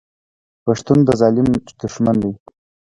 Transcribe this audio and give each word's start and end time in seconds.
پښتون 0.65 0.99
د 1.07 1.09
ظالم 1.19 1.47
دښمن 1.81 2.15
دی. 2.23 2.31